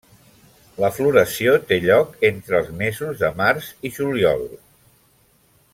[0.83, 4.47] La floració té lloc entre els mesos de març i juliol.